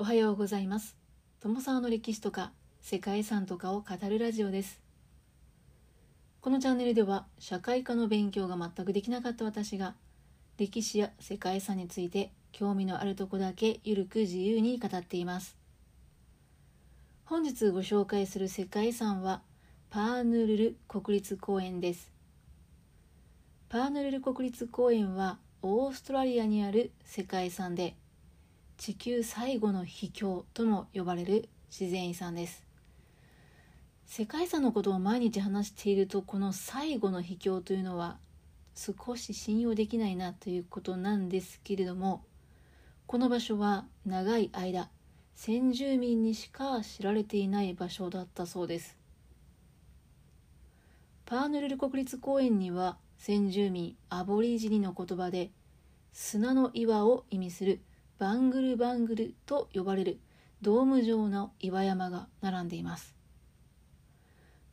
[0.00, 0.96] おはようございます。
[1.40, 4.80] 友沢の歴史とか世界遺産とかを語るラジオです。
[6.40, 9.94] このチャンネルでは社会科の勉強が全くできなかった私が
[10.56, 15.58] 歴史や世界遺産について興味のあるとこだけゆるく自由に語っています。
[17.26, 19.42] 本日ご紹介する世界遺産は
[19.90, 22.10] パーヌルル国立公園です。
[23.68, 27.96] パーヌルル国立公園はオーストラリアにある世界遺産で
[28.80, 32.64] 地球最後の秘境とも呼ばれる自然遺産です。
[34.06, 38.16] 世界遺産のことを毎日話しているとこの最後の秘境というのは
[38.74, 42.24] 少し信用できないなということなんですけれども
[43.06, 44.88] この場所は長い間
[45.34, 48.96] 先住民にしか知られていない場所だったそうです。
[51.26, 55.50] パーヌルル国立公園には先住民アボリジニの言葉で
[56.14, 57.82] 砂の岩を意味する
[58.20, 60.20] バングルバングルと呼ばれる
[60.60, 63.14] ドーム状の岩山が並んでいます。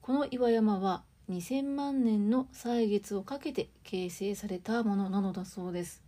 [0.00, 6.02] この岩山は2000万年の歳月をかけて形成されたものなのだそうです。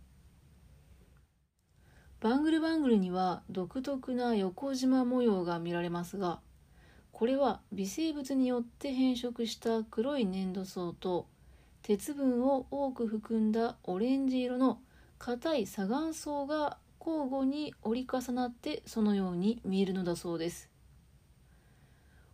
[2.21, 6.39] バングルバングルには独特な横縞模様が見られますが
[7.11, 11.27] これは微生物によって変色した黒い粘土層と
[11.83, 14.79] 鉄分を多く含んだオレンジ色の
[15.19, 20.69] 硬い砂岩層が交互に折り重なってそのように見えるのだそうです。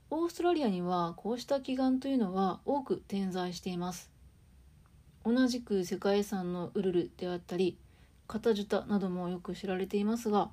[0.10, 4.10] オーストラリアにはこうした奇岩というのは多く点在しています。
[5.24, 7.78] 同じく世界遺産のウルルであったり
[8.28, 10.50] カタジュタなどもよく知られていますが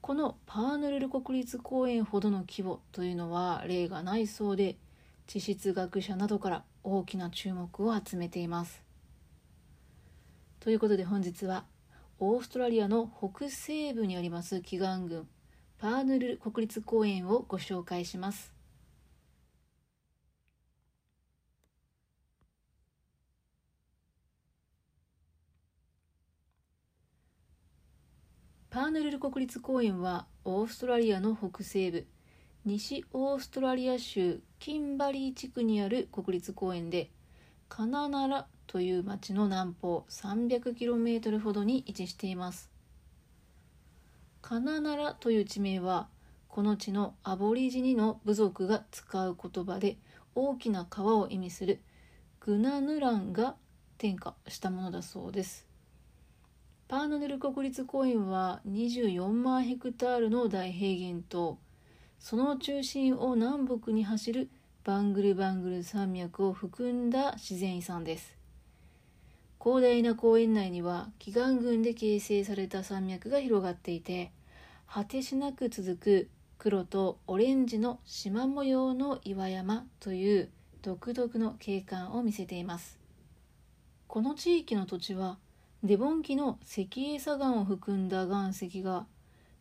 [0.00, 4.78] このパーヌルル国立公園ほどの規模というのは例がないそうで
[5.26, 8.82] 地質学者などから大きな注目を集めています。
[10.60, 11.64] ということで本日は
[12.22, 15.26] オーストラリアの北西部にあります祈願群
[15.78, 18.52] パーヌル国立公園をご紹介します。
[28.68, 32.06] パーヌルル国立公園はオーストラリアの北西部
[32.66, 37.10] 西オーストラリア州キンバリー地区にある国立公園で
[37.70, 42.70] カナナラという町の南方 300km ほどに位置しています。
[44.42, 46.06] カナナラという地名は
[46.46, 49.96] この地のアボリジニの部族が使う言葉で
[50.36, 51.80] 大きな川を意味する
[52.38, 53.56] グナヌランが
[53.98, 55.66] 転化したものだそうです。
[56.86, 61.58] パーノネル国立公園は24万ヘクタールの大平原と
[62.20, 64.48] その中心を南北に走る
[64.84, 68.39] バングルバングル山脈を含んだ自然遺産です。
[69.62, 74.32] 広大な公園内には祈願群で形成された山脈が広がっていて
[74.86, 80.48] 果てしなく続く黒とオレンジの縞模様の岩山という
[80.80, 82.98] 独特の景観を見せています。
[84.08, 85.36] この地域の土地は
[85.84, 89.06] デボン紀の石英砂岩を含んだ岩石が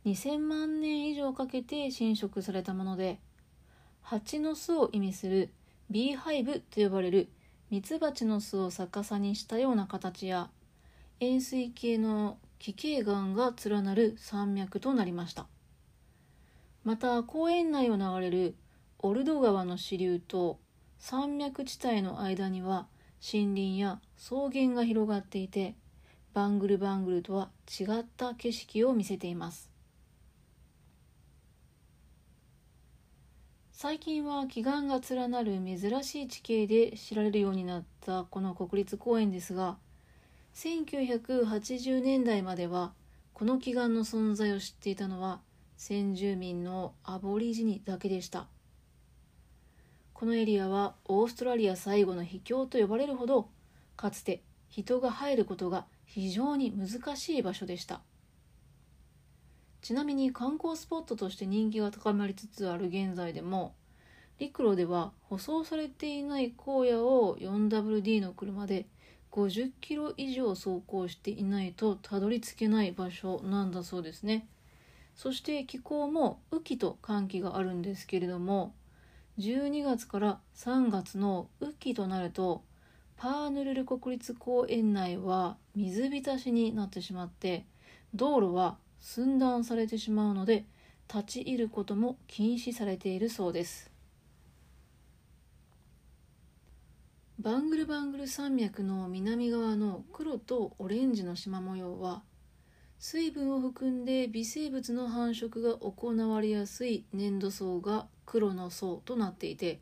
[0.05, 3.19] 2000万年以上かけて侵食されたもので
[4.01, 5.49] 蜂の巣を意味する
[5.89, 7.29] ビーハイブと呼ばれる
[7.69, 10.49] ミツバチの巣を逆さにしたような形や
[11.19, 15.45] 円錐形の奇形岩が連なる山脈となりました。
[16.83, 18.55] また公園内を流れる
[18.97, 20.59] オルド川の支流と
[20.97, 22.87] 山脈地帯の間には
[23.21, 25.75] 森林や草原が広がっていて
[26.33, 29.68] バングルバングルとは違った景色を見せています。
[33.81, 39.77] 最近は奇岩が連なる珍しい地形で知られるようになったこの国立公園ですが
[40.53, 42.91] 1980年代までは
[43.31, 45.39] この奇岩の存在を知っていたのは
[45.77, 48.47] 先住民のアボリジニだけでした。
[50.11, 53.47] このエリアはオーストラリア最後の秘境と呼ばれるほど
[53.95, 58.01] かつて人が入ることが非常に難しい場所でした。
[59.81, 63.75] ちなみに観光スポットとして人気が高まりつつある現在でも
[64.39, 68.87] 陸路では舗装されていない荒野を 4WD の車で
[69.31, 74.47] 50キロ以上走行していないとたどり着けない場所なんだそうですね。
[75.15, 78.73] そして気候も雨季と寒気があるんですけれども
[79.37, 82.63] 12月から3月の雨季となると
[83.17, 87.65] パーヌルル国立公園内は水浸しになってしまって
[88.13, 90.65] 道路は寸断されてしまうので
[91.13, 93.89] 立ち入ることも禁止されているそうです。
[97.39, 102.21] バングルバングル山脈の南側の黒とオレンジの縞模様は
[102.99, 109.79] 水分を含んで微生物の繁殖が行われやすい粘土層が黒の層となっていて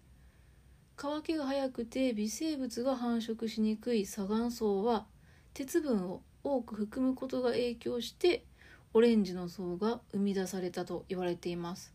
[0.95, 5.07] 乾きが早くて微生物が繁殖しにくい砂岩層は
[5.55, 8.45] 鉄分を多く含むことが影響して
[8.93, 11.93] オレンジの層が生み出されたと言われています。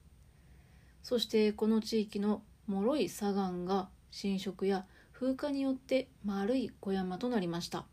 [1.02, 7.86] そしてこの地域の脆い砂岩が浸食や風化によって丸い小山となりました。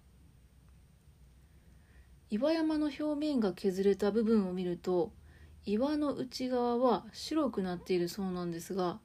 [2.31, 5.11] 岩山の表面が削れた部分を見ると
[5.65, 8.99] 岩の内側は白くなっているそうなんですが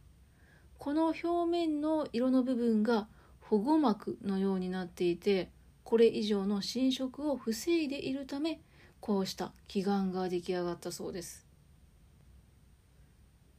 [0.77, 3.09] この表面の色の部分が
[3.41, 5.51] 保護膜のようになっていて
[5.85, 8.61] これ以上の侵食を防いでいるため
[9.05, 11.47] こうした奇岩が出来上がったそうです。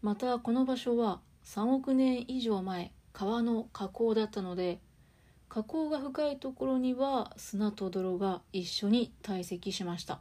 [0.02, 4.80] またこの場所は3億年以上前川の河口だったので
[5.48, 10.20] 河口が深いところには砂と泥が一緒に堆積しました。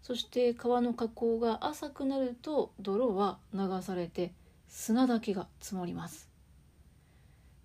[0.00, 4.32] そして川の河口が浅くなると泥は流されて
[4.68, 6.30] 砂だけが積もります。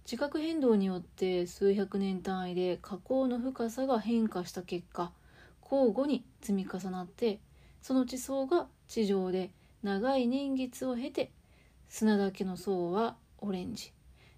[0.04, 5.12] 地殻変動によって数百年単位で河口の深さが変化した結果
[5.72, 7.40] 交互に積み重なって
[7.82, 9.52] その地層が地上で
[9.84, 11.32] 長い年月を経て
[11.88, 13.94] 砂だけの層はオレンジ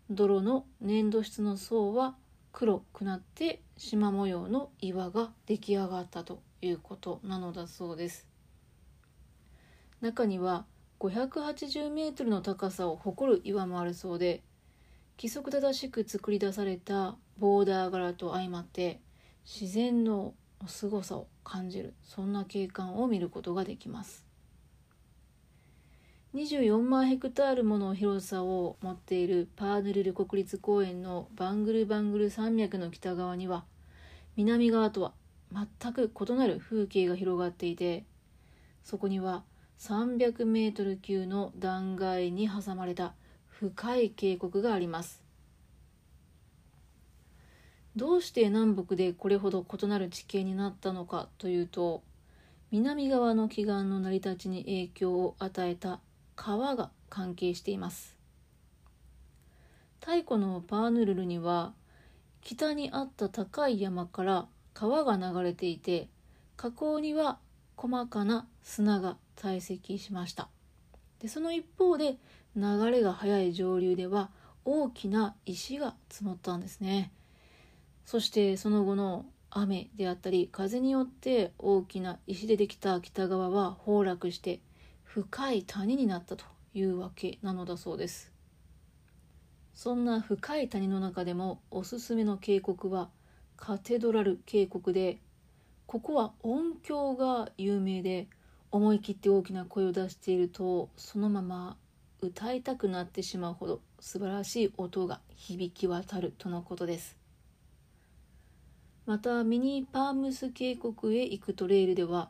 [0.10, 2.16] 泥の粘土質の層は
[2.51, 8.27] 黒くなって縞模様の岩が出来上がったということなのだそうです
[10.01, 10.66] 中には
[11.00, 14.44] 580メートルの高さを誇る岩もあるそうで
[15.18, 19.00] 規則正しく作り出されたボーダー柄と相まって
[19.45, 20.34] 自然の
[20.68, 21.94] 凄さを感じる。
[22.04, 24.31] そんな景観を見ることができます。
[26.34, 33.66] 24万ヘクタールもの広さを持っているパーヌルル国立公園のバングルバングル山脈の北側には
[34.38, 35.12] 南側とは
[35.52, 38.06] 全く異なる風景が広がっていて
[38.86, 39.44] そこには
[39.80, 43.13] 300メートル級の断崖に挟まれた
[43.48, 45.22] 深い渓谷があります。
[47.95, 52.03] どうして南北でこれほど異なる地形になったのかというと
[52.71, 55.99] 南側の奇岩の成り立ちに影響を与えた
[56.38, 58.15] 川が関係しています。
[59.99, 61.73] 太古のパーヌルルには
[62.41, 66.07] 北にあった高い山から川が流れていて
[66.55, 67.39] 河口には
[67.75, 70.47] 細かな砂が堆積しました。
[71.19, 72.15] でその一方で
[72.55, 74.29] 流れが速い上流では
[74.63, 77.11] 大きな石が積もったんですね。
[78.12, 84.60] そしてその後の雨であったり風によって大きな石でできた北側は崩落して
[85.06, 86.44] 深い谷になったと
[86.74, 88.30] いうわけなのだそうです。
[89.74, 93.08] そんな深い谷の中でもおすすめの渓谷は
[93.56, 95.19] カテドラル渓谷で
[95.86, 98.28] ここは音響が有名で
[98.72, 101.78] 思い切って大きな声を出しているとそのまま
[102.19, 107.20] 歌いたくなってしまうほど素晴らしい音が響き渡るとのことです。
[109.12, 112.30] またミニパームス渓谷へ行くトレイルでは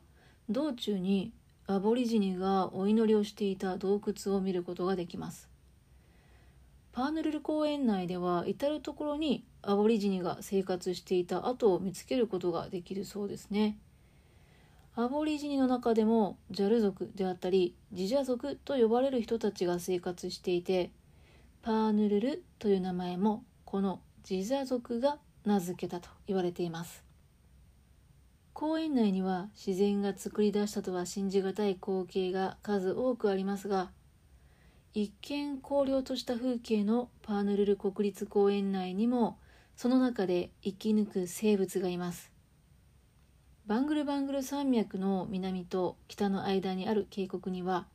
[0.49, 1.31] 道中に
[1.67, 5.47] アボリジニがお祈りをしていた洞窟を見ることができます
[6.91, 13.77] パーヌルル公園内では至る所にアボリジニが生活していた跡を見つけることができるそうですね。
[14.95, 20.89] アボリジニの中でもジャル族であったりジジャ族と呼ばれる人たちが生活していて
[21.61, 27.03] パーヌルルという名前もこのジジャ族が名付けたと言われています。
[28.53, 33.89] 公園内には自然が作り出したとは信じがたい光景が数多くありますが
[34.93, 39.39] 一見荒涼とした風景のパーヌルル国立公園内にも
[39.77, 42.29] その中で生き抜く生物がいます。
[43.67, 47.87] バングルバングル山脈の南と北の間にある渓谷には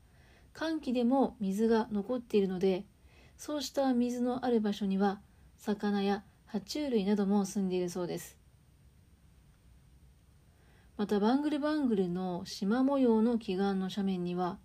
[0.55, 2.85] 寒気でも水が残っているので
[3.37, 5.21] そうした水のある場所には
[5.59, 6.25] 魚や
[6.57, 8.35] 爬虫類なども住んでいるそうです
[10.97, 14.57] またバングルバングルの縞模様の奇岩の斜面には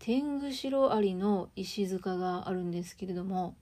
[0.00, 3.54] 天狗白アリの石塚があるんですけれども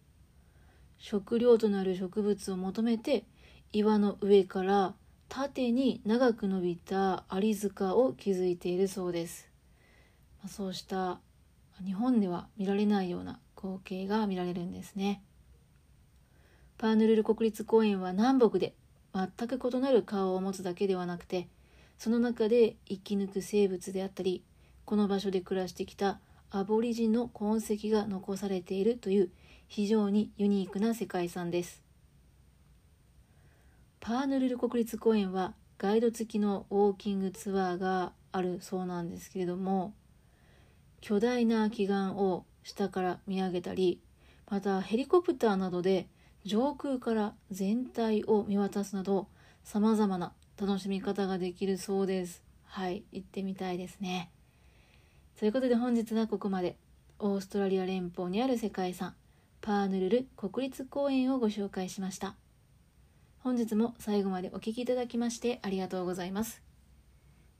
[0.96, 3.24] 食料となる植物を求めて
[3.72, 4.94] 岩の上から
[5.28, 9.48] 縦に長く伸びたアリ塚を築いているそうです。
[10.42, 11.20] ま、そうした
[11.84, 15.22] 日本では見られないような光景が見られるんですね。
[16.80, 18.72] パーヌルル国立公園は南北で
[19.14, 21.46] 全く異なる顔を持つだけではなくて
[21.98, 24.42] その中で生き抜く生物であったり
[24.86, 26.20] この場所で暮らしてきた
[26.50, 29.30] アボリジンの痕跡が残されているという
[29.68, 31.82] 非常にユニークな世界遺産です。
[34.00, 39.92] パーヌルル国立公園はガイド付きのウォーキングツアーがあるそうなんですけれども
[41.02, 44.00] 巨大な奇岩を下から見上げたり
[44.48, 46.08] またヘリコプターなどで
[46.44, 49.28] 上空から全体を見渡すなど
[49.64, 52.42] 様々な楽しみ方ができるそうです。
[52.64, 54.30] はい行ってみたいですね。
[55.38, 56.76] ということで本日はここまで。
[57.22, 59.14] オーストラリア連邦にある世界遺産
[59.60, 62.34] パーヌルル国立公園をご紹介しました。
[63.40, 66.62] 本日も最後までお聴きいただきましてありがとうございます。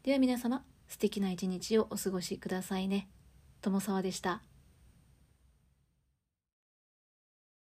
[0.02, 3.08] では皆様素敵な一日をお過ごしくださいね。
[3.60, 4.49] 友沢でした。